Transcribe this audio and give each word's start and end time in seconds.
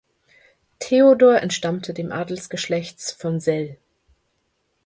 Theodor 0.79 1.41
entstammte 1.43 1.93
dem 1.93 2.11
Adelsgeschlechts 2.11 3.11
von 3.11 3.39
Sell. 3.39 3.77